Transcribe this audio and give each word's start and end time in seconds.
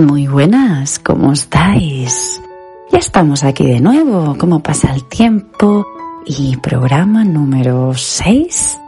Muy 0.00 0.26
buenas, 0.26 0.98
¿cómo 0.98 1.32
estáis? 1.34 2.40
Ya 2.90 2.98
estamos 2.98 3.44
aquí 3.44 3.66
de 3.66 3.80
nuevo, 3.80 4.34
¿cómo 4.38 4.62
pasa 4.62 4.94
el 4.94 5.04
tiempo? 5.04 5.86
Y 6.24 6.56
programa 6.56 7.22
número 7.22 7.92
6 7.92 8.78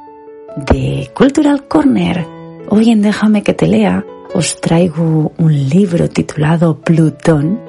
de 0.73 1.11
Cultural 1.14 1.69
Corner. 1.69 2.27
Hoy 2.71 2.89
en 2.89 3.03
Déjame 3.03 3.43
que 3.43 3.53
te 3.53 3.67
lea 3.67 4.03
os 4.35 4.59
traigo 4.59 5.33
un 5.37 5.69
libro 5.69 6.09
titulado 6.09 6.81
Plutón, 6.81 7.61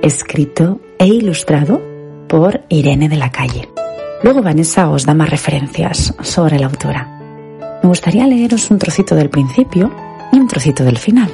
escrito 0.00 0.80
e 0.96 1.08
ilustrado 1.08 1.82
por 2.28 2.60
Irene 2.68 3.08
de 3.08 3.16
la 3.16 3.32
Calle. 3.32 3.68
Luego 4.22 4.42
Vanessa 4.42 4.88
os 4.90 5.06
da 5.06 5.14
más 5.14 5.28
referencias 5.28 6.14
sobre 6.22 6.60
la 6.60 6.66
autora. 6.66 7.18
Me 7.82 7.88
gustaría 7.88 8.28
leeros 8.28 8.70
un 8.70 8.78
trocito 8.78 9.16
del 9.16 9.28
principio 9.28 9.90
y 10.32 10.38
un 10.38 10.46
trocito 10.46 10.84
del 10.84 10.98
final, 10.98 11.28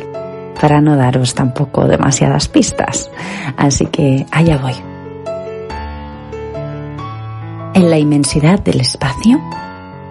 para 0.61 0.81
no 0.81 0.97
daros 0.97 1.35
tampoco 1.35 1.87
demasiadas 1.87 2.49
pistas. 2.49 3.11
Así 3.57 3.87
que 3.87 4.27
allá 4.31 4.59
voy. 4.59 4.75
En 7.75 7.91
la 7.91 7.99
inmensidad 7.99 8.59
del 8.61 8.81
espacio, 8.81 9.41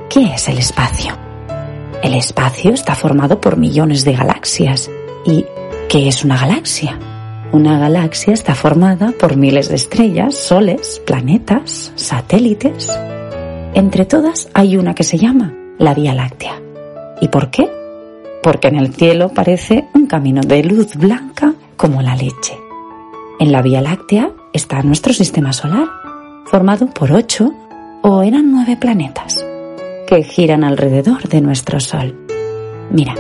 ¿qué 0.09 0.33
es 0.33 0.47
el 0.47 0.57
espacio? 0.57 1.13
El 2.01 2.13
espacio 2.13 2.71
está 2.71 2.95
formado 2.95 3.41
por 3.41 3.57
millones 3.57 4.05
de 4.05 4.13
galaxias. 4.13 4.89
¿Y 5.25 5.45
qué 5.89 6.07
es 6.07 6.23
una 6.23 6.37
galaxia? 6.37 6.97
Una 7.51 7.79
galaxia 7.79 8.33
está 8.33 8.55
formada 8.55 9.13
por 9.19 9.35
miles 9.35 9.69
de 9.69 9.75
estrellas, 9.75 10.35
soles, 10.35 11.01
planetas, 11.05 11.91
satélites. 11.95 12.91
Entre 13.73 14.05
todas 14.05 14.49
hay 14.53 14.77
una 14.77 14.93
que 14.93 15.03
se 15.03 15.17
llama 15.17 15.53
la 15.77 15.93
Vía 15.93 16.13
Láctea. 16.13 16.61
¿Y 17.21 17.29
por 17.29 17.49
qué? 17.49 17.69
Porque 18.47 18.69
en 18.69 18.77
el 18.77 18.93
cielo 18.93 19.27
parece 19.27 19.89
un 19.93 20.07
camino 20.07 20.39
de 20.39 20.63
luz 20.63 20.95
blanca 20.95 21.53
como 21.75 22.01
la 22.01 22.15
leche. 22.15 22.57
En 23.41 23.51
la 23.51 23.61
Vía 23.61 23.81
Láctea 23.81 24.31
está 24.53 24.81
nuestro 24.83 25.11
sistema 25.11 25.51
solar, 25.51 25.85
formado 26.45 26.87
por 26.87 27.11
ocho 27.11 27.53
o 28.03 28.23
eran 28.23 28.49
nueve 28.49 28.77
planetas 28.77 29.45
que 30.07 30.23
giran 30.23 30.63
alrededor 30.63 31.27
de 31.27 31.41
nuestro 31.41 31.81
Sol. 31.81 32.15
Mira, 32.89 33.15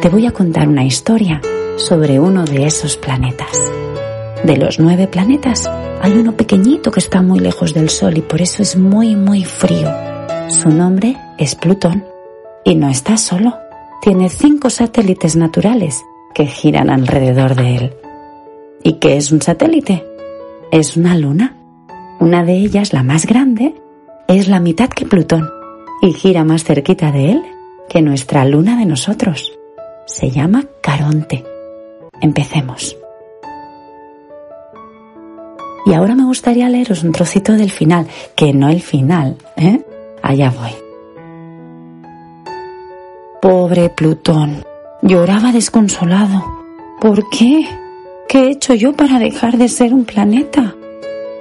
te 0.00 0.08
voy 0.08 0.26
a 0.26 0.32
contar 0.32 0.66
una 0.66 0.86
historia 0.86 1.42
sobre 1.76 2.18
uno 2.18 2.46
de 2.46 2.64
esos 2.64 2.96
planetas. 2.96 3.70
De 4.42 4.56
los 4.56 4.78
nueve 4.78 5.06
planetas, 5.06 5.70
hay 6.00 6.12
uno 6.12 6.32
pequeñito 6.32 6.90
que 6.90 7.00
está 7.00 7.20
muy 7.20 7.40
lejos 7.40 7.74
del 7.74 7.90
Sol 7.90 8.16
y 8.16 8.22
por 8.22 8.40
eso 8.40 8.62
es 8.62 8.78
muy, 8.78 9.16
muy 9.16 9.44
frío. 9.44 9.92
Su 10.48 10.70
nombre 10.70 11.14
es 11.36 11.56
Plutón. 11.56 12.06
Y 12.64 12.74
no 12.74 12.88
está 12.88 13.18
solo. 13.18 13.61
Tiene 14.02 14.28
cinco 14.30 14.68
satélites 14.68 15.36
naturales 15.36 16.04
que 16.34 16.46
giran 16.46 16.90
alrededor 16.90 17.54
de 17.54 17.76
él. 17.76 17.94
¿Y 18.82 18.94
qué 18.94 19.16
es 19.16 19.30
un 19.30 19.40
satélite? 19.40 20.04
Es 20.72 20.96
una 20.96 21.16
luna. 21.16 21.56
Una 22.18 22.42
de 22.42 22.54
ellas, 22.54 22.92
la 22.92 23.04
más 23.04 23.26
grande, 23.26 23.76
es 24.26 24.48
la 24.48 24.58
mitad 24.58 24.88
que 24.88 25.06
Plutón 25.06 25.48
y 26.02 26.14
gira 26.14 26.42
más 26.42 26.64
cerquita 26.64 27.12
de 27.12 27.30
él 27.30 27.42
que 27.88 28.02
nuestra 28.02 28.44
luna 28.44 28.76
de 28.76 28.86
nosotros. 28.86 29.56
Se 30.06 30.32
llama 30.32 30.64
Caronte. 30.82 31.44
Empecemos. 32.20 32.96
Y 35.86 35.94
ahora 35.94 36.16
me 36.16 36.24
gustaría 36.24 36.68
leeros 36.68 37.04
un 37.04 37.12
trocito 37.12 37.52
del 37.52 37.70
final, 37.70 38.08
que 38.34 38.52
no 38.52 38.68
el 38.68 38.80
final, 38.80 39.36
¿eh? 39.56 39.80
Allá 40.22 40.50
voy. 40.50 40.81
Pobre 43.42 43.90
Plutón. 43.90 44.62
Lloraba 45.02 45.50
desconsolado. 45.50 46.62
¿Por 47.00 47.28
qué? 47.28 47.66
¿Qué 48.28 48.44
he 48.44 48.50
hecho 48.52 48.72
yo 48.74 48.92
para 48.92 49.18
dejar 49.18 49.58
de 49.58 49.68
ser 49.68 49.92
un 49.92 50.04
planeta? 50.04 50.76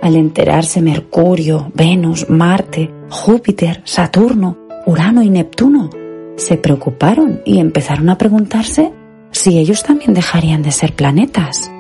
Al 0.01 0.15
enterarse 0.15 0.81
Mercurio, 0.81 1.71
Venus, 1.75 2.27
Marte, 2.27 2.91
Júpiter, 3.11 3.83
Saturno, 3.85 4.57
Urano 4.87 5.21
y 5.21 5.29
Neptuno 5.29 5.91
se 6.37 6.57
preocuparon 6.57 7.43
y 7.45 7.59
empezaron 7.59 8.09
a 8.09 8.17
preguntarse 8.17 8.91
si 9.29 9.59
ellos 9.59 9.83
también 9.83 10.15
dejarían 10.15 10.63
de 10.63 10.71
ser 10.71 10.95
planetas. 10.95 11.71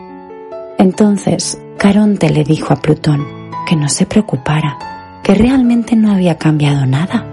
Entonces, 0.77 1.59
Caronte 1.79 2.29
le 2.29 2.43
dijo 2.43 2.73
a 2.73 2.79
Plutón 2.79 3.25
que 3.67 3.75
no 3.75 3.89
se 3.89 4.05
preocupara, 4.05 4.77
que 5.23 5.33
realmente 5.33 5.95
no 5.95 6.11
había 6.11 6.37
cambiado 6.37 6.85
nada. 6.85 7.25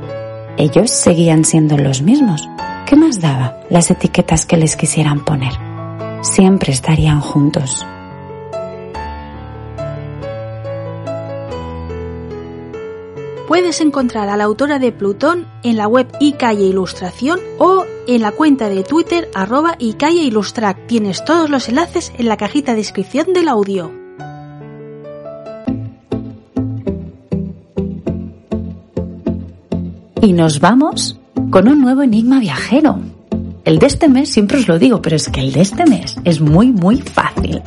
Ellos 0.56 0.90
seguían 0.90 1.44
siendo 1.44 1.76
los 1.76 2.00
mismos, 2.00 2.48
¿Qué 2.88 2.96
más 2.96 3.20
daba 3.20 3.60
las 3.68 3.90
etiquetas 3.90 4.46
que 4.46 4.56
les 4.56 4.74
quisieran 4.74 5.22
poner? 5.22 5.52
Siempre 6.22 6.72
estarían 6.72 7.20
juntos. 7.20 7.84
Puedes 13.46 13.82
encontrar 13.82 14.30
a 14.30 14.38
la 14.38 14.44
autora 14.44 14.78
de 14.78 14.90
Plutón 14.90 15.46
en 15.62 15.76
la 15.76 15.86
web 15.86 16.10
iCalle 16.18 16.64
Ilustración 16.64 17.40
o 17.58 17.84
en 18.06 18.22
la 18.22 18.32
cuenta 18.32 18.70
de 18.70 18.82
Twitter 18.84 19.28
arroba 19.34 19.76
iCalle 19.78 20.22
Ilustrac. 20.22 20.86
Tienes 20.86 21.22
todos 21.26 21.50
los 21.50 21.68
enlaces 21.68 22.10
en 22.16 22.26
la 22.26 22.38
cajita 22.38 22.70
de 22.70 22.78
descripción 22.78 23.34
del 23.34 23.48
audio. 23.48 23.92
Y 30.22 30.32
nos 30.32 30.60
vamos 30.60 31.20
con 31.50 31.68
un 31.68 31.80
nuevo 31.80 32.02
enigma 32.02 32.40
viajero. 32.40 33.00
El 33.64 33.78
de 33.78 33.86
este 33.86 34.08
mes 34.08 34.30
siempre 34.30 34.58
os 34.58 34.68
lo 34.68 34.78
digo, 34.78 35.00
pero 35.00 35.16
es 35.16 35.28
que 35.28 35.40
el 35.40 35.52
de 35.52 35.62
este 35.62 35.86
mes 35.86 36.16
es 36.24 36.40
muy, 36.40 36.72
muy 36.72 37.00
fácil. 37.00 37.62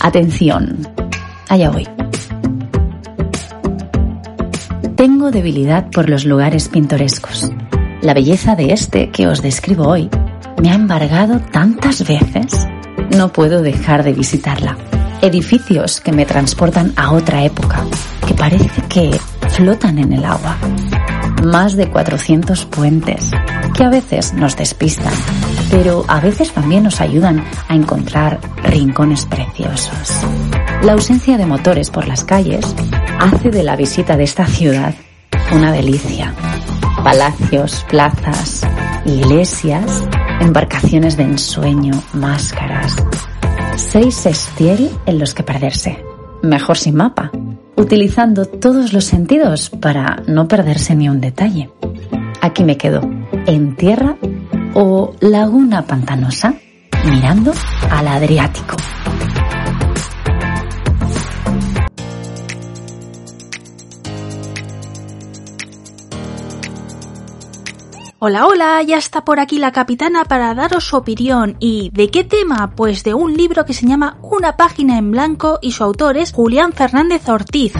Atención, 0.00 0.86
allá 1.48 1.70
voy. 1.70 1.86
Tengo 4.96 5.30
debilidad 5.30 5.90
por 5.90 6.08
los 6.08 6.24
lugares 6.24 6.68
pintorescos. 6.68 7.50
La 8.02 8.14
belleza 8.14 8.54
de 8.54 8.72
este 8.72 9.10
que 9.10 9.26
os 9.26 9.42
describo 9.42 9.88
hoy 9.88 10.08
me 10.62 10.70
ha 10.70 10.74
embargado 10.74 11.40
tantas 11.40 12.06
veces, 12.06 12.66
no 13.16 13.32
puedo 13.32 13.62
dejar 13.62 14.02
de 14.04 14.12
visitarla. 14.12 14.76
Edificios 15.20 16.00
que 16.00 16.12
me 16.12 16.26
transportan 16.26 16.92
a 16.96 17.12
otra 17.12 17.44
época, 17.44 17.84
que 18.26 18.34
parece 18.34 18.82
que 18.88 19.10
flotan 19.50 19.98
en 19.98 20.12
el 20.12 20.24
agua 20.24 20.56
más 21.44 21.76
de 21.76 21.88
400 21.88 22.64
puentes, 22.66 23.30
que 23.74 23.84
a 23.84 23.90
veces 23.90 24.32
nos 24.34 24.56
despistan, 24.56 25.12
pero 25.70 26.04
a 26.08 26.20
veces 26.20 26.52
también 26.52 26.82
nos 26.82 27.00
ayudan 27.00 27.44
a 27.68 27.74
encontrar 27.74 28.40
rincones 28.62 29.26
preciosos. 29.26 30.10
La 30.82 30.92
ausencia 30.92 31.36
de 31.36 31.46
motores 31.46 31.90
por 31.90 32.06
las 32.06 32.24
calles 32.24 32.74
hace 33.18 33.50
de 33.50 33.62
la 33.62 33.76
visita 33.76 34.16
de 34.16 34.24
esta 34.24 34.46
ciudad 34.46 34.94
una 35.52 35.72
delicia. 35.72 36.34
Palacios, 37.02 37.84
plazas, 37.88 38.66
iglesias, 39.04 40.02
embarcaciones 40.40 41.16
de 41.16 41.24
ensueño, 41.24 42.02
máscaras. 42.12 42.96
Seis 43.76 44.14
sestieri 44.14 44.90
en 45.06 45.18
los 45.18 45.34
que 45.34 45.42
perderse. 45.42 46.04
Mejor 46.42 46.76
sin 46.76 46.96
mapa, 46.96 47.30
utilizando 47.76 48.46
todos 48.46 48.92
los 48.92 49.04
sentidos 49.04 49.70
para 49.70 50.22
no 50.26 50.48
perderse 50.48 50.94
ni 50.94 51.08
un 51.08 51.20
detalle. 51.20 51.70
Aquí 52.40 52.64
me 52.64 52.76
quedo, 52.76 53.00
en 53.46 53.76
tierra 53.76 54.16
o 54.74 55.14
laguna 55.20 55.86
pantanosa, 55.86 56.54
mirando 57.04 57.52
al 57.90 58.08
Adriático. 58.08 58.76
Hola, 68.26 68.46
hola, 68.46 68.82
ya 68.82 68.96
está 68.96 69.22
por 69.22 69.38
aquí 69.38 69.58
la 69.58 69.70
capitana 69.70 70.24
para 70.24 70.54
daros 70.54 70.84
su 70.84 70.96
opinión. 70.96 71.58
¿Y 71.60 71.90
de 71.92 72.08
qué 72.08 72.24
tema? 72.24 72.72
Pues 72.74 73.04
de 73.04 73.12
un 73.12 73.34
libro 73.34 73.66
que 73.66 73.74
se 73.74 73.86
llama 73.86 74.16
Una 74.22 74.56
página 74.56 74.96
en 74.96 75.10
blanco 75.10 75.58
y 75.60 75.72
su 75.72 75.84
autor 75.84 76.16
es 76.16 76.32
Julián 76.32 76.72
Fernández 76.72 77.28
Ortiz. 77.28 77.74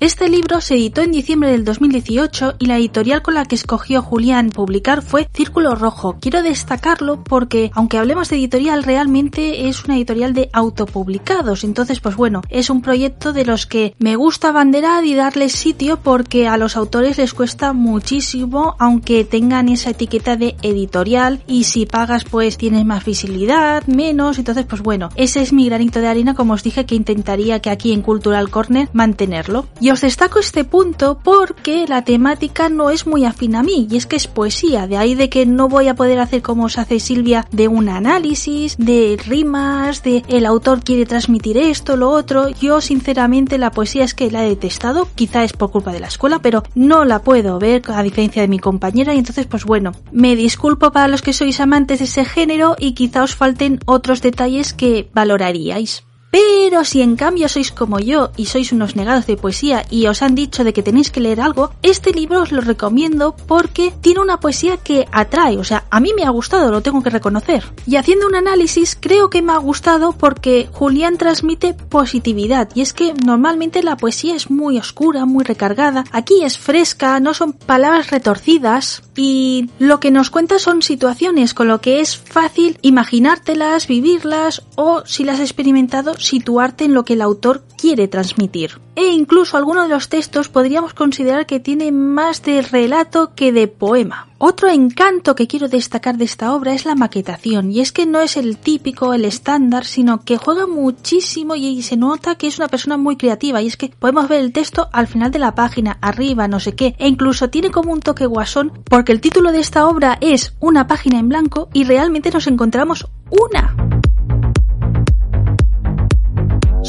Este 0.00 0.30
libro 0.30 0.62
se 0.62 0.76
editó 0.76 1.02
en 1.02 1.12
diciembre 1.12 1.50
del 1.50 1.62
2018 1.62 2.54
y 2.58 2.64
la 2.64 2.78
editorial 2.78 3.20
con 3.20 3.34
la 3.34 3.44
que 3.44 3.54
escogió 3.54 4.00
Julián 4.00 4.48
publicar 4.48 5.02
fue 5.02 5.28
Círculo 5.34 5.74
Rojo. 5.74 6.16
Quiero 6.18 6.42
destacarlo 6.42 7.22
porque, 7.22 7.70
aunque 7.74 7.98
hablemos 7.98 8.30
de 8.30 8.36
editorial, 8.36 8.82
realmente 8.82 9.68
es 9.68 9.84
una 9.84 9.96
editorial 9.96 10.32
de 10.32 10.48
autopublicados. 10.54 11.64
Entonces, 11.64 12.00
pues 12.00 12.16
bueno, 12.16 12.40
es 12.48 12.70
un 12.70 12.80
proyecto 12.80 13.34
de 13.34 13.44
los 13.44 13.66
que 13.66 13.94
me 13.98 14.16
gusta 14.16 14.52
banderar 14.52 15.04
y 15.04 15.14
darles 15.14 15.52
sitio 15.52 15.98
porque 15.98 16.48
a 16.48 16.56
los 16.56 16.78
autores 16.78 17.18
les 17.18 17.34
cuesta 17.34 17.74
muchísimo, 17.74 18.76
aunque 18.78 19.26
tengan 19.26 19.68
esa 19.68 19.90
etiqueta 19.90 20.36
de 20.36 20.56
editorial 20.62 21.42
y 21.46 21.64
si 21.64 21.84
pagas 21.84 22.24
pues 22.24 22.56
tienes 22.56 22.86
más 22.86 23.04
visibilidad, 23.04 23.86
menos. 23.86 24.38
Entonces, 24.38 24.64
pues 24.64 24.80
bueno, 24.80 25.10
ese 25.16 25.42
es 25.42 25.52
mi 25.52 25.66
granito 25.66 26.00
de 26.00 26.08
arena, 26.08 26.34
como 26.34 26.54
os 26.54 26.62
dije 26.62 26.86
que 26.86 26.94
intentaría 26.94 27.60
que 27.60 27.68
aquí 27.68 27.92
en 27.92 28.00
Cultural 28.00 28.48
Corner 28.48 28.88
mantenerlo. 28.94 29.66
Os 29.92 30.00
destaco 30.00 30.38
este 30.38 30.64
punto 30.64 31.18
porque 31.22 31.86
la 31.88 32.02
temática 32.02 32.68
no 32.68 32.90
es 32.90 33.06
muy 33.06 33.24
afín 33.24 33.54
a 33.56 33.62
mí, 33.62 33.88
y 33.90 33.96
es 33.96 34.06
que 34.06 34.16
es 34.16 34.26
poesía, 34.26 34.86
de 34.86 34.96
ahí 34.96 35.14
de 35.14 35.28
que 35.28 35.46
no 35.46 35.68
voy 35.68 35.88
a 35.88 35.94
poder 35.94 36.18
hacer 36.20 36.42
como 36.42 36.64
os 36.64 36.78
hace 36.78 37.00
Silvia, 37.00 37.46
de 37.50 37.68
un 37.68 37.88
análisis, 37.88 38.76
de 38.78 39.18
rimas, 39.26 40.02
de 40.02 40.22
el 40.28 40.46
autor 40.46 40.82
quiere 40.82 41.06
transmitir 41.06 41.56
esto, 41.56 41.96
lo 41.96 42.10
otro. 42.10 42.48
Yo 42.48 42.80
sinceramente 42.80 43.58
la 43.58 43.70
poesía 43.70 44.04
es 44.04 44.14
que 44.14 44.30
la 44.30 44.44
he 44.44 44.48
detestado, 44.48 45.08
quizá 45.14 45.44
es 45.44 45.52
por 45.52 45.70
culpa 45.70 45.92
de 45.92 46.00
la 46.00 46.08
escuela, 46.08 46.40
pero 46.40 46.62
no 46.74 47.04
la 47.04 47.22
puedo 47.22 47.58
ver 47.58 47.82
a 47.88 48.02
diferencia 48.02 48.42
de 48.42 48.48
mi 48.48 48.58
compañera 48.58 49.14
y 49.14 49.18
entonces 49.18 49.46
pues 49.46 49.64
bueno, 49.64 49.92
me 50.12 50.36
disculpo 50.36 50.92
para 50.92 51.08
los 51.08 51.22
que 51.22 51.32
sois 51.32 51.60
amantes 51.60 51.98
de 51.98 52.04
ese 52.04 52.24
género 52.24 52.76
y 52.78 52.92
quizá 52.92 53.22
os 53.22 53.34
falten 53.34 53.80
otros 53.86 54.22
detalles 54.22 54.72
que 54.72 55.08
valoraríais. 55.14 56.04
Pero 56.30 56.84
si 56.84 57.02
en 57.02 57.16
cambio 57.16 57.48
sois 57.48 57.72
como 57.72 57.98
yo 57.98 58.30
y 58.36 58.46
sois 58.46 58.72
unos 58.72 58.94
negados 58.94 59.26
de 59.26 59.36
poesía 59.36 59.84
y 59.90 60.06
os 60.06 60.22
han 60.22 60.36
dicho 60.36 60.62
de 60.62 60.72
que 60.72 60.82
tenéis 60.82 61.10
que 61.10 61.20
leer 61.20 61.40
algo, 61.40 61.72
este 61.82 62.12
libro 62.12 62.42
os 62.42 62.52
lo 62.52 62.60
recomiendo 62.60 63.34
porque 63.46 63.92
tiene 64.00 64.20
una 64.20 64.38
poesía 64.38 64.76
que 64.76 65.08
atrae, 65.10 65.58
o 65.58 65.64
sea, 65.64 65.84
a 65.90 65.98
mí 65.98 66.12
me 66.14 66.24
ha 66.24 66.30
gustado, 66.30 66.70
lo 66.70 66.82
tengo 66.82 67.02
que 67.02 67.10
reconocer. 67.10 67.64
Y 67.86 67.96
haciendo 67.96 68.28
un 68.28 68.36
análisis 68.36 68.96
creo 68.98 69.30
que 69.30 69.42
me 69.42 69.52
ha 69.52 69.56
gustado 69.56 70.12
porque 70.12 70.68
Julián 70.72 71.18
transmite 71.18 71.74
positividad 71.74 72.68
y 72.74 72.82
es 72.82 72.92
que 72.92 73.12
normalmente 73.14 73.82
la 73.82 73.96
poesía 73.96 74.36
es 74.36 74.50
muy 74.50 74.78
oscura, 74.78 75.24
muy 75.24 75.42
recargada, 75.42 76.04
aquí 76.12 76.44
es 76.44 76.58
fresca, 76.58 77.18
no 77.18 77.34
son 77.34 77.52
palabras 77.52 78.10
retorcidas 78.10 79.02
y 79.16 79.70
lo 79.78 79.98
que 79.98 80.12
nos 80.12 80.30
cuenta 80.30 80.58
son 80.58 80.82
situaciones 80.82 81.54
con 81.54 81.66
lo 81.66 81.80
que 81.80 82.00
es 82.00 82.16
fácil 82.16 82.78
imaginártelas, 82.82 83.88
vivirlas 83.88 84.62
o 84.76 85.02
si 85.04 85.24
las 85.24 85.36
has 85.36 85.50
experimentado 85.50 86.14
situarte 86.20 86.84
en 86.84 86.94
lo 86.94 87.04
que 87.04 87.14
el 87.14 87.22
autor 87.22 87.64
quiere 87.76 88.08
transmitir. 88.08 88.80
E 88.94 89.06
incluso 89.06 89.56
algunos 89.56 89.88
de 89.88 89.94
los 89.94 90.08
textos 90.08 90.48
podríamos 90.48 90.92
considerar 90.94 91.46
que 91.46 91.60
tiene 91.60 91.90
más 91.92 92.42
de 92.42 92.60
relato 92.62 93.34
que 93.34 93.52
de 93.52 93.66
poema. 93.66 94.28
Otro 94.36 94.68
encanto 94.68 95.34
que 95.34 95.46
quiero 95.46 95.68
destacar 95.68 96.16
de 96.16 96.24
esta 96.24 96.54
obra 96.54 96.72
es 96.72 96.84
la 96.84 96.94
maquetación, 96.94 97.70
y 97.70 97.80
es 97.80 97.92
que 97.92 98.06
no 98.06 98.20
es 98.20 98.36
el 98.36 98.56
típico, 98.56 99.12
el 99.12 99.24
estándar, 99.24 99.84
sino 99.84 100.24
que 100.24 100.38
juega 100.38 100.66
muchísimo 100.66 101.56
y 101.56 101.82
se 101.82 101.96
nota 101.96 102.36
que 102.36 102.46
es 102.46 102.58
una 102.58 102.68
persona 102.68 102.96
muy 102.96 103.16
creativa, 103.16 103.60
y 103.60 103.66
es 103.66 103.76
que 103.76 103.88
podemos 103.88 104.28
ver 104.28 104.40
el 104.40 104.52
texto 104.52 104.88
al 104.92 105.06
final 105.06 105.30
de 105.30 105.40
la 105.40 105.54
página, 105.54 105.98
arriba, 106.00 106.48
no 106.48 106.58
sé 106.58 106.74
qué, 106.74 106.94
e 106.98 107.06
incluso 107.08 107.50
tiene 107.50 107.70
como 107.70 107.92
un 107.92 108.00
toque 108.00 108.26
guasón, 108.26 108.72
porque 108.84 109.12
el 109.12 109.20
título 109.20 109.52
de 109.52 109.60
esta 109.60 109.86
obra 109.86 110.16
es 110.20 110.54
Una 110.58 110.86
página 110.86 111.18
en 111.18 111.28
blanco 111.28 111.68
y 111.72 111.84
realmente 111.84 112.30
nos 112.30 112.46
encontramos 112.46 113.06
una. 113.30 113.76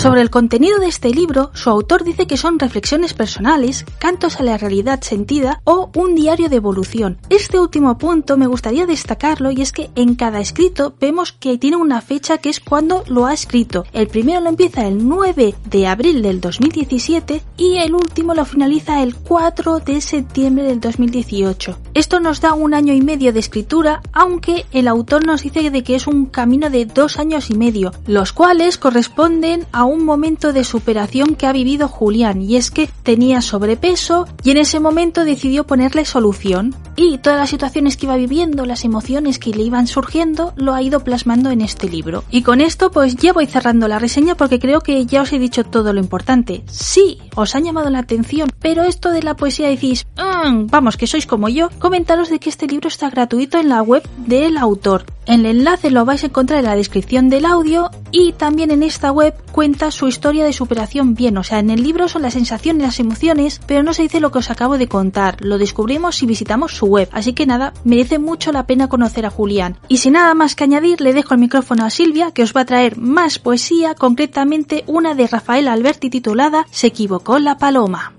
Sobre 0.01 0.21
el 0.21 0.31
contenido 0.31 0.79
de 0.79 0.87
este 0.87 1.11
libro, 1.11 1.51
su 1.53 1.69
autor 1.69 2.03
dice 2.03 2.25
que 2.25 2.35
son 2.35 2.57
reflexiones 2.57 3.13
personales, 3.13 3.85
cantos 3.99 4.39
a 4.39 4.43
la 4.43 4.57
realidad 4.57 4.99
sentida 5.03 5.61
o 5.63 5.91
un 5.93 6.15
diario 6.15 6.49
de 6.49 6.55
evolución. 6.55 7.19
Este 7.29 7.59
último 7.59 7.99
punto 7.99 8.35
me 8.35 8.47
gustaría 8.47 8.87
destacarlo 8.87 9.51
y 9.51 9.61
es 9.61 9.71
que 9.71 9.91
en 9.93 10.15
cada 10.15 10.39
escrito 10.39 10.95
vemos 10.99 11.33
que 11.33 11.59
tiene 11.59 11.77
una 11.77 12.01
fecha 12.01 12.39
que 12.39 12.49
es 12.49 12.59
cuando 12.59 13.03
lo 13.09 13.27
ha 13.27 13.33
escrito. 13.33 13.85
El 13.93 14.07
primero 14.07 14.41
lo 14.41 14.49
empieza 14.49 14.87
el 14.87 15.07
9 15.07 15.53
de 15.65 15.87
abril 15.87 16.23
del 16.23 16.41
2017 16.41 17.43
y 17.57 17.77
el 17.77 17.93
último 17.93 18.33
lo 18.33 18.43
finaliza 18.43 19.03
el 19.03 19.13
4 19.13 19.81
de 19.81 20.01
septiembre 20.01 20.63
del 20.63 20.79
2018. 20.79 21.77
Esto 21.93 22.19
nos 22.19 22.41
da 22.41 22.53
un 22.53 22.73
año 22.73 22.95
y 22.95 23.01
medio 23.01 23.33
de 23.33 23.39
escritura, 23.39 24.01
aunque 24.13 24.65
el 24.71 24.87
autor 24.87 25.27
nos 25.27 25.43
dice 25.43 25.69
de 25.69 25.83
que 25.83 25.93
es 25.93 26.07
un 26.07 26.25
camino 26.25 26.71
de 26.71 26.87
dos 26.87 27.19
años 27.19 27.51
y 27.51 27.53
medio, 27.53 27.91
los 28.07 28.33
cuales 28.33 28.79
corresponden 28.79 29.67
a 29.71 29.90
un 29.91 30.05
momento 30.05 30.53
de 30.53 30.63
superación 30.63 31.35
que 31.35 31.47
ha 31.47 31.51
vivido 31.51 31.87
Julián 31.87 32.41
y 32.41 32.55
es 32.55 32.71
que 32.71 32.89
tenía 33.03 33.41
sobrepeso 33.41 34.27
y 34.43 34.51
en 34.51 34.57
ese 34.57 34.79
momento 34.79 35.25
decidió 35.25 35.65
ponerle 35.65 36.05
solución 36.05 36.75
y 36.95 37.17
todas 37.17 37.39
las 37.39 37.49
situaciones 37.49 37.97
que 37.97 38.05
iba 38.05 38.15
viviendo, 38.15 38.65
las 38.65 38.85
emociones 38.85 39.39
que 39.39 39.51
le 39.51 39.63
iban 39.63 39.87
surgiendo, 39.87 40.53
lo 40.55 40.73
ha 40.73 40.81
ido 40.81 41.03
plasmando 41.03 41.51
en 41.51 41.61
este 41.61 41.89
libro. 41.89 42.23
Y 42.29 42.43
con 42.43 42.61
esto 42.61 42.91
pues 42.91 43.15
ya 43.15 43.33
voy 43.33 43.45
cerrando 43.45 43.87
la 43.87 43.99
reseña 43.99 44.35
porque 44.35 44.59
creo 44.59 44.81
que 44.81 45.05
ya 45.05 45.21
os 45.21 45.33
he 45.33 45.39
dicho 45.39 45.63
todo 45.63 45.93
lo 45.93 45.99
importante. 45.99 46.63
Sí, 46.67 47.19
os 47.35 47.55
han 47.55 47.63
llamado 47.63 47.89
la 47.89 47.99
atención, 47.99 48.49
pero 48.59 48.83
esto 48.83 49.11
de 49.11 49.23
la 49.23 49.35
poesía 49.35 49.67
decís, 49.67 50.07
mm, 50.17 50.67
vamos, 50.67 50.97
que 50.97 51.07
sois 51.07 51.25
como 51.25 51.49
yo, 51.49 51.69
comentaros 51.79 52.29
de 52.29 52.39
que 52.39 52.49
este 52.49 52.67
libro 52.67 52.87
está 52.87 53.09
gratuito 53.09 53.59
en 53.59 53.69
la 53.69 53.81
web 53.81 54.03
del 54.17 54.57
autor. 54.57 55.05
El 55.31 55.45
enlace 55.45 55.91
lo 55.91 56.03
vais 56.03 56.21
a 56.25 56.27
encontrar 56.27 56.59
en 56.59 56.65
la 56.65 56.75
descripción 56.75 57.29
del 57.29 57.45
audio 57.45 57.89
y 58.11 58.33
también 58.33 58.69
en 58.69 58.83
esta 58.83 59.13
web 59.13 59.33
cuenta 59.53 59.89
su 59.89 60.09
historia 60.09 60.43
de 60.43 60.51
superación 60.51 61.15
bien. 61.15 61.37
O 61.37 61.43
sea, 61.45 61.59
en 61.59 61.69
el 61.69 61.81
libro 61.81 62.09
son 62.09 62.23
las 62.23 62.33
sensaciones, 62.33 62.83
las 62.83 62.99
emociones, 62.99 63.61
pero 63.65 63.81
no 63.81 63.93
se 63.93 64.01
dice 64.01 64.19
lo 64.19 64.29
que 64.29 64.39
os 64.39 64.51
acabo 64.51 64.77
de 64.77 64.89
contar. 64.89 65.37
Lo 65.39 65.57
descubrimos 65.57 66.17
si 66.17 66.25
visitamos 66.25 66.75
su 66.75 66.87
web. 66.87 67.07
Así 67.13 67.31
que 67.31 67.45
nada, 67.45 67.71
merece 67.85 68.19
mucho 68.19 68.51
la 68.51 68.67
pena 68.67 68.89
conocer 68.89 69.25
a 69.25 69.29
Julián. 69.29 69.77
Y 69.87 69.99
sin 69.99 70.13
nada 70.13 70.33
más 70.33 70.53
que 70.53 70.65
añadir, 70.65 70.99
le 70.99 71.13
dejo 71.13 71.33
el 71.33 71.39
micrófono 71.39 71.85
a 71.85 71.91
Silvia, 71.91 72.31
que 72.31 72.43
os 72.43 72.53
va 72.53 72.61
a 72.61 72.65
traer 72.65 72.97
más 72.97 73.39
poesía, 73.39 73.95
concretamente 73.95 74.83
una 74.85 75.15
de 75.15 75.27
Rafael 75.27 75.69
Alberti 75.69 76.09
titulada 76.09 76.65
Se 76.71 76.87
equivocó 76.87 77.39
la 77.39 77.57
paloma. 77.57 78.11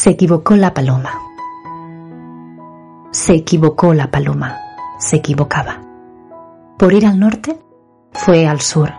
Se 0.00 0.10
equivocó 0.10 0.54
la 0.54 0.72
paloma. 0.74 1.10
Se 3.10 3.34
equivocó 3.34 3.94
la 3.94 4.12
paloma. 4.12 4.56
Se 4.96 5.16
equivocaba. 5.16 5.80
Por 6.78 6.92
ir 6.92 7.04
al 7.04 7.18
norte, 7.18 7.58
fue 8.12 8.46
al 8.46 8.60
sur. 8.60 8.92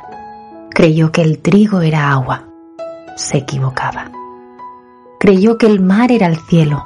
Creyó 0.70 1.14
que 1.14 1.22
el 1.22 1.40
trigo 1.40 1.80
era 1.80 2.12
agua. 2.12 2.50
Se 3.16 3.38
equivocaba. 3.38 4.12
Creyó 5.22 5.58
que 5.58 5.68
el 5.68 5.80
mar 5.80 6.12
era 6.12 6.28
el 6.28 6.36
cielo, 6.36 6.86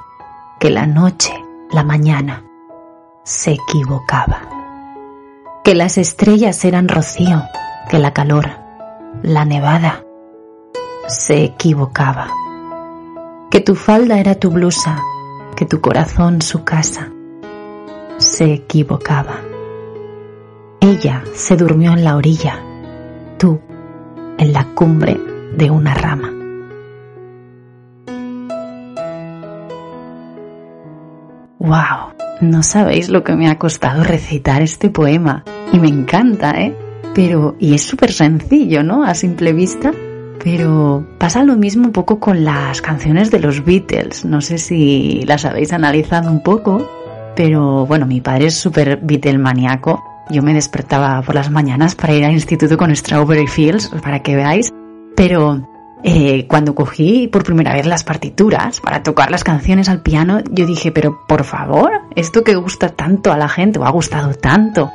que 0.59 0.69
la 0.69 0.85
noche, 0.85 1.33
la 1.71 1.83
mañana. 1.83 2.43
Se 3.23 3.53
equivocaba. 3.53 4.41
Que 5.63 5.73
las 5.73 5.97
estrellas 5.97 6.63
eran 6.65 6.87
rocío, 6.87 7.41
que 7.89 7.97
la 7.97 8.13
calor, 8.13 8.51
la 9.23 9.43
nevada. 9.43 10.03
Se 11.07 11.43
equivocaba 11.43 12.27
que 13.53 13.61
tu 13.61 13.75
falda 13.75 14.19
era 14.19 14.33
tu 14.33 14.49
blusa, 14.49 14.99
que 15.55 15.67
tu 15.67 15.79
corazón 15.79 16.41
su 16.41 16.63
casa. 16.63 17.11
Se 18.17 18.51
equivocaba. 18.51 19.41
Ella 20.81 21.23
se 21.35 21.55
durmió 21.55 21.93
en 21.93 22.03
la 22.03 22.15
orilla, 22.15 22.59
tú 23.37 23.61
en 24.39 24.53
la 24.53 24.65
cumbre 24.73 25.19
de 25.55 25.69
una 25.69 25.93
rama. 25.93 26.31
¡Wow! 31.59 32.15
No 32.41 32.63
sabéis 32.63 33.09
lo 33.09 33.23
que 33.23 33.35
me 33.35 33.51
ha 33.51 33.59
costado 33.59 34.03
recitar 34.03 34.63
este 34.63 34.89
poema. 34.89 35.43
Y 35.71 35.77
me 35.77 35.89
encanta, 35.89 36.59
¿eh? 36.59 36.75
Pero, 37.13 37.55
y 37.59 37.75
es 37.75 37.83
súper 37.83 38.13
sencillo, 38.13 38.81
¿no? 38.81 39.03
A 39.03 39.13
simple 39.13 39.53
vista, 39.53 39.91
pero 40.43 41.05
pasa 41.17 41.43
lo 41.43 41.55
mismo 41.55 41.85
un 41.85 41.91
poco 41.91 42.19
con 42.19 42.43
las 42.43 42.81
canciones 42.81 43.31
de 43.31 43.39
los 43.39 43.63
Beatles. 43.65 44.25
No 44.25 44.41
sé 44.41 44.57
si 44.57 45.23
las 45.25 45.45
habéis 45.45 45.73
analizado 45.73 46.31
un 46.31 46.41
poco, 46.41 46.87
pero 47.35 47.85
bueno, 47.85 48.05
mi 48.05 48.21
padre 48.21 48.47
es 48.47 48.55
súper 48.55 48.99
Beatle 49.01 49.37
maníaco. 49.37 50.03
Yo 50.29 50.41
me 50.41 50.53
despertaba 50.53 51.21
por 51.21 51.35
las 51.35 51.51
mañanas 51.51 51.95
para 51.95 52.13
ir 52.13 52.23
al 52.25 52.31
instituto 52.31 52.77
con 52.77 52.95
Strawberry 52.95 53.47
Fields, 53.47 53.89
para 54.01 54.21
que 54.21 54.35
veáis. 54.35 54.71
Pero 55.15 55.67
eh, 56.03 56.47
cuando 56.47 56.75
cogí 56.75 57.27
por 57.29 57.43
primera 57.43 57.73
vez 57.73 57.85
las 57.85 58.03
partituras 58.03 58.81
para 58.81 59.03
tocar 59.03 59.31
las 59.31 59.43
canciones 59.43 59.87
al 59.87 60.01
piano, 60.01 60.39
yo 60.51 60.65
dije, 60.65 60.91
pero 60.91 61.25
por 61.27 61.45
favor, 61.45 61.91
esto 62.15 62.43
que 62.43 62.55
gusta 62.55 62.89
tanto 62.89 63.31
a 63.31 63.37
la 63.37 63.47
gente 63.47 63.79
o 63.79 63.85
ha 63.85 63.89
gustado 63.89 64.33
tanto, 64.33 64.91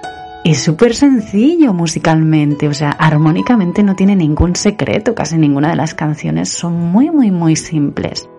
es 0.51 0.63
súper 0.63 0.95
sencillo 0.95 1.75
musicalmente, 1.75 2.69
o 2.69 2.73
sea, 2.73 2.91
armónicamente 2.91 3.83
no 3.83 3.95
tiene 3.95 4.17
ningún 4.17 4.57
secreto, 4.57 5.15
casi 5.15 5.37
ninguna 5.37 5.69
de 5.69 5.77
las 5.77 5.95
canciones 5.95 6.49
son 6.49 6.73
muy, 6.75 7.11
muy, 7.11 7.31
muy 7.31 7.55
simples. 7.55 8.31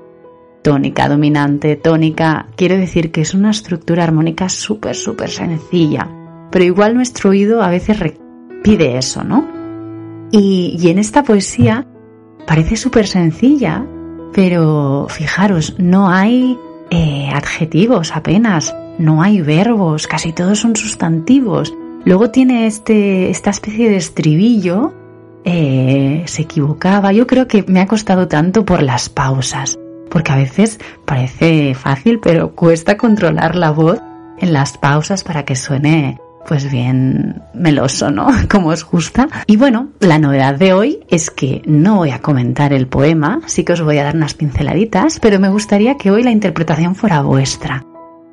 Tónica, 0.64 1.08
dominante, 1.08 1.76
tónica, 1.76 2.48
quiero 2.56 2.78
decir 2.78 3.12
que 3.12 3.22
es 3.22 3.36
una 3.36 3.52
estructura 3.52 4.04
armónica 4.04 4.50
súper, 4.50 4.96
súper 4.96 5.30
sencilla, 5.30 6.10
pero 6.50 6.66
igual 6.66 6.96
nuestro 6.96 7.30
oído 7.30 7.62
a 7.62 7.70
veces 7.70 8.00
pide 8.64 8.98
eso, 8.98 9.24
¿no? 9.24 9.48
Y, 10.32 10.80
en 10.90 10.98
esta 10.98 11.22
poesía 11.22 11.86
parece 12.48 12.76
súper 12.76 13.06
sencilla, 13.06 13.86
pero 14.34 15.06
fijaros, 15.10 15.76
no 15.78 16.10
hay 16.10 16.58
eh, 16.90 17.30
adjetivos 17.32 18.16
apenas, 18.16 18.76
no 18.98 19.22
hay 19.22 19.42
verbos, 19.42 20.08
casi 20.08 20.34
todos 20.34 20.60
son 20.60 20.76
sustantivos. 20.76 21.72
Luego 22.06 22.30
tiene 22.30 22.66
este, 22.68 23.30
esta 23.30 23.50
especie 23.50 23.90
de 23.90 23.98
estribillo, 23.98 24.94
eh, 25.44 26.24
se 26.26 26.44
equivocaba. 26.44 27.12
Yo 27.12 27.28
creo 27.28 27.48
que 27.48 27.64
me 27.68 27.82
ha 27.82 27.88
costado 27.88 28.28
tanto 28.28 28.66
por 28.66 28.82
las 28.82 29.10
pausas. 29.10 29.78
porque 30.10 30.32
a 30.32 30.38
veces 30.38 30.80
parece 31.06 31.76
fácil, 31.76 32.20
pero 32.20 32.56
cuesta 32.56 32.98
controlar 32.98 33.56
la 33.56 33.70
voz 33.70 34.00
en 34.40 34.54
las 34.54 34.76
pausas 34.76 35.24
para 35.24 35.46
que 35.46 35.56
suene 35.56 36.20
pues 36.48 36.72
bien 36.72 37.44
meloso, 37.54 38.10
¿no? 38.10 38.28
Como 38.50 38.70
os 38.70 38.84
gusta. 38.84 39.28
Y 39.46 39.58
bueno, 39.58 39.90
la 40.00 40.18
novedad 40.18 40.56
de 40.56 40.74
hoy 40.74 41.06
es 41.10 41.30
que 41.30 41.62
no 41.66 41.98
voy 41.98 42.10
a 42.10 42.22
comentar 42.22 42.74
el 42.74 42.88
poema, 42.88 43.42
sí 43.46 43.64
que 43.64 43.74
os 43.74 43.82
voy 43.84 44.00
a 44.00 44.04
dar 44.04 44.16
unas 44.16 44.34
pinceladitas, 44.34 45.20
pero 45.20 45.40
me 45.40 45.50
gustaría 45.50 45.96
que 45.96 46.10
hoy 46.10 46.24
la 46.24 46.32
interpretación 46.32 46.96
fuera 46.96 47.22
vuestra. 47.22 47.86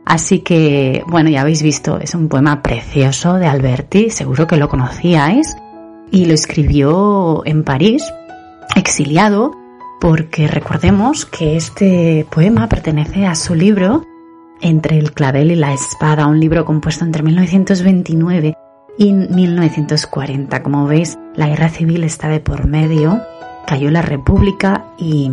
Así 0.06 0.38
que, 0.38 1.02
bueno, 1.08 1.30
ya 1.30 1.40
habéis 1.40 1.62
visto, 1.62 1.98
es 1.98 2.14
un 2.14 2.28
poema 2.28 2.62
precioso 2.62 3.34
de 3.34 3.48
Alberti, 3.48 4.08
seguro 4.10 4.46
que 4.46 4.56
lo 4.56 4.68
conocíais, 4.68 5.56
y 6.12 6.26
lo 6.26 6.32
escribió 6.32 7.42
en 7.44 7.64
París, 7.64 8.04
exiliado, 8.76 9.50
porque 10.00 10.46
recordemos 10.46 11.26
que 11.26 11.56
este 11.56 12.24
poema 12.30 12.68
pertenece 12.68 13.26
a 13.26 13.34
su 13.34 13.56
libro 13.56 14.04
Entre 14.60 14.96
el 14.96 15.12
clavel 15.12 15.50
y 15.50 15.56
la 15.56 15.74
espada, 15.74 16.28
un 16.28 16.38
libro 16.38 16.64
compuesto 16.64 17.04
entre 17.04 17.24
1929 17.24 18.54
y 18.96 19.12
1940. 19.12 20.62
Como 20.62 20.86
veis, 20.86 21.18
la 21.34 21.48
guerra 21.48 21.68
civil 21.68 22.04
está 22.04 22.28
de 22.28 22.40
por 22.40 22.66
medio, 22.66 23.20
cayó 23.66 23.90
la 23.90 24.02
República 24.02 24.86
y 24.96 25.30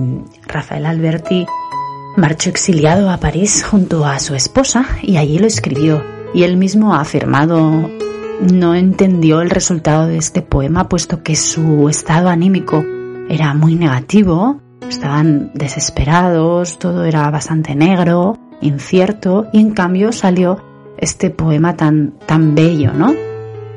Rafael 0.47 0.87
Alberti 0.87 1.45
Marchó 2.15 2.50
exiliado 2.50 3.10
a 3.10 3.17
París 3.17 3.63
junto 3.63 4.05
a 4.05 4.20
su 4.20 4.36
esposa 4.36 4.86
y 5.01 5.17
allí 5.17 5.39
lo 5.39 5.48
escribió. 5.48 6.03
Y 6.34 6.43
él 6.43 6.58
mismo 6.58 6.93
ha 6.93 7.01
afirmado 7.01 7.89
no 8.41 8.75
entendió 8.75 9.41
el 9.41 9.50
resultado 9.50 10.08
de 10.08 10.17
este 10.17 10.41
poema 10.41 10.89
puesto 10.89 11.24
que 11.24 11.36
su 11.36 11.89
estado 11.89 12.29
anímico 12.29 12.84
era 13.29 13.53
muy 13.53 13.75
negativo, 13.75 14.60
estaban 14.88 15.51
desesperados, 15.53 16.77
todo 16.77 17.05
era 17.05 17.29
bastante 17.29 17.75
negro, 17.75 18.38
incierto 18.62 19.48
y 19.53 19.60
en 19.60 19.72
cambio 19.72 20.12
salió 20.12 20.62
este 20.98 21.29
poema 21.29 21.75
tan 21.75 22.13
tan 22.25 22.55
bello, 22.55 22.93
¿no? 22.93 23.13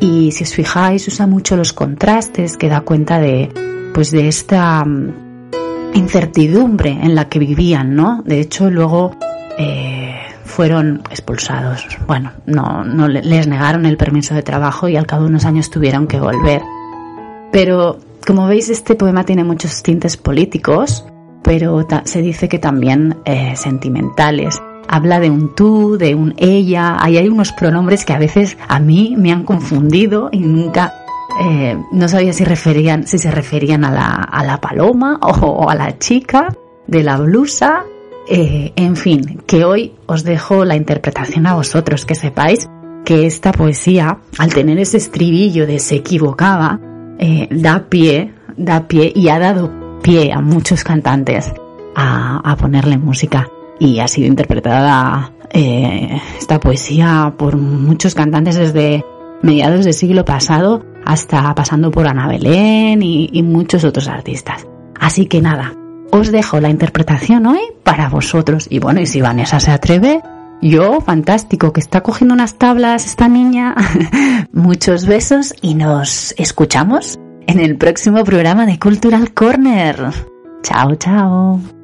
Y 0.00 0.32
si 0.32 0.44
os 0.44 0.52
fijáis 0.54 1.06
usa 1.08 1.26
mucho 1.26 1.56
los 1.56 1.72
contrastes 1.72 2.56
que 2.56 2.68
da 2.68 2.80
cuenta 2.80 3.18
de 3.18 3.50
pues 3.94 4.10
de 4.10 4.28
esta 4.28 4.84
incertidumbre 5.94 6.90
en 6.90 7.14
la 7.14 7.28
que 7.28 7.38
vivían, 7.38 7.94
¿no? 7.94 8.22
De 8.24 8.40
hecho, 8.40 8.70
luego 8.70 9.16
eh, 9.58 10.14
fueron 10.44 11.02
expulsados. 11.10 11.86
Bueno, 12.06 12.32
no, 12.46 12.84
no 12.84 13.08
les 13.08 13.46
negaron 13.46 13.86
el 13.86 13.96
permiso 13.96 14.34
de 14.34 14.42
trabajo 14.42 14.88
y 14.88 14.96
al 14.96 15.06
cabo 15.06 15.22
de 15.22 15.28
unos 15.28 15.44
años 15.44 15.70
tuvieron 15.70 16.06
que 16.06 16.20
volver. 16.20 16.62
Pero, 17.52 17.98
como 18.26 18.46
veis, 18.46 18.68
este 18.68 18.94
poema 18.94 19.24
tiene 19.24 19.44
muchos 19.44 19.82
tintes 19.82 20.16
políticos, 20.16 21.04
pero 21.42 21.86
se 22.04 22.22
dice 22.22 22.48
que 22.48 22.58
también 22.58 23.16
eh, 23.24 23.54
sentimentales. 23.56 24.60
Habla 24.88 25.20
de 25.20 25.30
un 25.30 25.54
tú, 25.54 25.96
de 25.98 26.14
un 26.14 26.34
ella. 26.36 26.96
Ahí 27.00 27.16
hay 27.16 27.28
unos 27.28 27.52
pronombres 27.52 28.04
que 28.04 28.12
a 28.12 28.18
veces 28.18 28.56
a 28.68 28.78
mí 28.78 29.14
me 29.16 29.32
han 29.32 29.44
confundido 29.44 30.28
y 30.32 30.40
nunca 30.40 31.05
eh, 31.38 31.76
no 31.92 32.08
sabía 32.08 32.32
si 32.32 32.44
referían, 32.44 33.06
si 33.06 33.18
se 33.18 33.30
referían 33.30 33.84
a 33.84 33.90
la, 33.90 34.08
a 34.10 34.44
la 34.44 34.60
paloma 34.60 35.18
o, 35.22 35.68
a 35.68 35.74
la 35.74 35.98
chica 35.98 36.54
de 36.86 37.02
la 37.02 37.16
blusa. 37.18 37.84
Eh, 38.28 38.72
en 38.74 38.96
fin, 38.96 39.42
que 39.46 39.64
hoy 39.64 39.92
os 40.06 40.24
dejo 40.24 40.64
la 40.64 40.74
interpretación 40.74 41.46
a 41.46 41.54
vosotros, 41.54 42.04
que 42.04 42.16
sepáis 42.16 42.68
que 43.04 43.26
esta 43.26 43.52
poesía, 43.52 44.18
al 44.38 44.52
tener 44.52 44.80
ese 44.80 44.96
estribillo 44.96 45.64
de 45.64 45.78
se 45.78 45.96
equivocaba, 45.96 46.80
eh, 47.18 47.48
da 47.52 47.88
pie, 47.88 48.34
da 48.56 48.88
pie 48.88 49.12
y 49.14 49.28
ha 49.28 49.38
dado 49.38 49.70
pie 50.02 50.32
a 50.32 50.40
muchos 50.40 50.82
cantantes 50.82 51.52
a, 51.94 52.40
a 52.44 52.56
ponerle 52.56 52.98
música 52.98 53.48
y 53.78 54.00
ha 54.00 54.08
sido 54.08 54.26
interpretada 54.26 55.32
esta 55.52 56.60
poesía 56.60 57.32
por 57.38 57.56
muchos 57.56 58.14
cantantes 58.14 58.56
desde 58.56 59.04
mediados 59.46 59.84
del 59.84 59.94
siglo 59.94 60.24
pasado 60.24 60.84
hasta 61.04 61.54
pasando 61.54 61.90
por 61.90 62.06
Ana 62.06 62.28
Belén 62.28 63.02
y, 63.02 63.42
muchos 63.42 63.84
otros 63.84 64.08
artistas. 64.08 64.66
Así 64.98 65.26
que 65.26 65.40
nada, 65.40 65.72
os 66.10 66.32
dejo 66.32 66.60
la 66.60 66.68
interpretación 66.68 67.46
hoy 67.46 67.60
para 67.84 68.08
vosotros. 68.08 68.66
Y 68.68 68.80
bueno, 68.80 69.00
y 69.00 69.06
si 69.06 69.20
Vanessa 69.20 69.60
se 69.60 69.70
atreve, 69.70 70.20
yo, 70.60 71.00
fantástico, 71.00 71.72
que 71.72 71.80
está 71.80 72.02
cogiendo 72.02 72.34
unas 72.34 72.58
tablas 72.58 73.06
esta 73.06 73.28
niña. 73.28 73.74
Muchos 74.52 75.06
besos 75.06 75.54
y 75.62 75.74
nos 75.74 76.34
escuchamos 76.36 77.18
en 77.46 77.60
el 77.60 77.76
próximo 77.76 78.24
programa 78.24 78.66
de 78.66 78.78
Cultural 78.78 79.32
Corner. 79.32 80.12
Chao, 80.62 80.96
chao. 80.96 81.75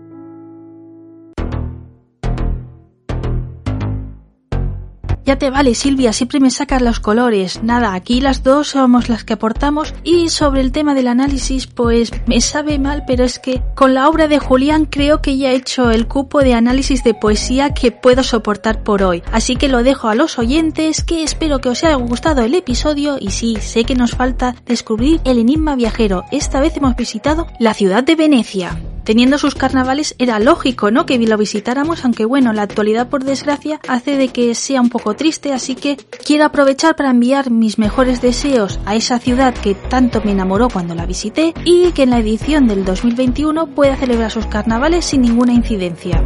Ya 5.25 5.39
te 5.39 5.51
vale, 5.51 5.77
Silvia, 5.77 6.13
siempre 6.13 6.41
me 6.41 6.51
sacas 6.51 6.83
los 6.83 6.99
colores. 6.99 7.63
Nada, 7.63 7.95
aquí 7.95 8.21
las 8.21 8.43
dos 8.43 8.69
somos 8.69 9.09
las 9.09 9.23
que 9.23 9.35
aportamos. 9.35 9.95
Y 10.03 10.31
sobre 10.31 10.61
el 10.61 10.73
tema 10.73 10.95
del 10.95 11.07
análisis, 11.07 11.69
pues 11.69 12.11
me 12.27 12.41
sabe 12.41 12.81
mal, 12.81 13.05
pero 13.07 13.23
es 13.23 13.39
que 13.39 13.63
con 13.77 13.95
la 13.95 14.09
obra 14.09 14.27
de 14.27 14.41
Julián 14.41 14.85
creo 14.85 15.23
que 15.23 15.37
ya 15.37 15.53
he 15.53 15.55
hecho 15.55 15.93
el 15.93 16.09
cupo 16.09 16.41
de 16.41 16.55
análisis 16.55 17.05
de 17.05 17.15
poesía 17.15 17.73
que 17.73 17.93
puedo 17.93 18.25
soportar 18.25 18.83
por 18.83 19.05
hoy. 19.05 19.23
Así 19.31 19.55
que 19.55 19.69
lo 19.69 19.85
dejo 19.85 20.09
a 20.09 20.17
los 20.17 20.41
oyentes, 20.41 21.05
que 21.05 21.23
espero 21.23 21.61
que 21.61 21.69
os 21.69 21.85
haya 21.85 21.95
gustado 21.95 22.43
el 22.43 22.55
episodio. 22.55 23.17
Y 23.21 23.31
sí, 23.31 23.59
sé 23.61 23.85
que 23.85 23.95
nos 23.95 24.13
falta 24.13 24.57
descubrir 24.67 25.21
el 25.25 25.39
enigma 25.39 25.77
viajero. 25.77 26.25
Esta 26.33 26.61
vez 26.61 26.77
hemos 26.77 26.97
visitado 26.97 27.47
la 27.61 27.75
ciudad 27.75 28.03
de 28.03 28.17
Venecia 28.17 28.77
teniendo 29.05 29.39
sus 29.39 29.55
carnavales 29.55 30.15
era 30.19 30.39
lógico, 30.39 30.91
¿no? 30.91 31.07
Que 31.07 31.19
lo 31.19 31.39
visitáramos, 31.39 32.05
aunque 32.05 32.25
bueno, 32.25 32.53
la 32.53 32.63
actualidad 32.63 33.09
por 33.09 33.25
desgracia 33.25 33.81
hace 33.89 34.17
de 34.17 34.29
que 34.29 34.55
sea 34.55 34.81
un 34.81 34.89
poco 34.89 35.15
triste, 35.15 35.53
así 35.53 35.75
que 35.75 35.97
quiero 36.25 36.45
aprovechar 36.45 36.97
para 36.97 37.11
enviar 37.11 37.51
mis 37.51 37.79
mejores 37.79 38.21
deseos 38.21 38.81
a 38.87 38.95
esa 38.95 39.19
ciudad 39.19 39.55
que 39.55 39.75
tanto 39.75 40.21
me 40.25 40.33
enamoró 40.33 40.69
cuando 40.69 40.95
la 40.95 41.07
visité 41.07 41.55
y 41.65 41.93
que 41.93 42.03
en 42.03 42.11
la 42.11 42.19
edición 42.19 42.67
del 42.67 42.85
2021 42.85 43.69
pueda 43.69 43.97
celebrar 43.97 44.31
sus 44.31 44.47
carnavales 44.47 45.05
sin 45.05 45.23
ninguna 45.23 45.53
incidencia. 45.53 46.23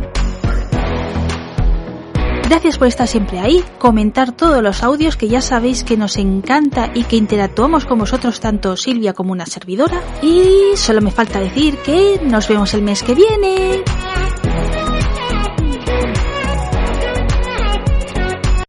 Gracias 2.49 2.79
por 2.79 2.87
estar 2.87 3.09
siempre 3.09 3.41
ahí, 3.41 3.65
comentar 3.81 4.31
todos 4.31 4.63
los 4.63 4.85
audios 4.85 5.17
que 5.17 5.27
ya 5.27 5.41
sabéis 5.41 5.83
que 5.83 5.97
nos 5.97 6.17
encanta 6.17 6.93
y 6.95 7.03
que 7.03 7.17
interactuamos 7.17 7.87
con 7.87 7.99
vosotros 7.99 8.39
tanto 8.39 8.77
Silvia 8.77 9.15
como 9.15 9.33
una 9.33 9.47
servidora. 9.47 10.01
Y 10.23 10.77
solo 10.77 11.01
me 11.01 11.11
falta 11.11 11.41
decir 11.41 11.77
que 11.79 12.21
nos 12.23 12.47
vemos 12.47 12.73
el 12.75 12.83
mes 12.83 13.03
que 13.03 13.17
viene. 13.17 13.83